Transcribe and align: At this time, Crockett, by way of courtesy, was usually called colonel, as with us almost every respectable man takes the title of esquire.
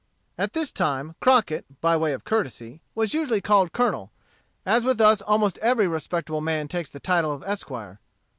At 0.35 0.53
this 0.53 0.71
time, 0.71 1.13
Crockett, 1.19 1.79
by 1.79 1.95
way 1.95 2.11
of 2.13 2.23
courtesy, 2.23 2.81
was 2.95 3.13
usually 3.13 3.39
called 3.39 3.71
colonel, 3.71 4.11
as 4.65 4.83
with 4.83 4.99
us 4.99 5.21
almost 5.21 5.59
every 5.59 5.85
respectable 5.87 6.41
man 6.41 6.67
takes 6.67 6.89
the 6.89 6.99
title 6.99 7.31
of 7.31 7.43
esquire. 7.43 7.99